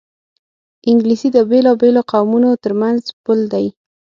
[0.89, 3.65] انګلیسي د بېلابېلو قومونو ترمنځ پُل دی